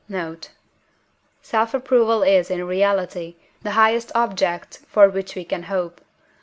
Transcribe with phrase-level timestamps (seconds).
[0.09, 0.49] Note.
[1.43, 6.01] Self approval is in reality the highest object for which we can hope.